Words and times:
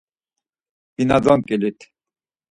Bina 0.95 1.17
donǩilit. 1.23 1.79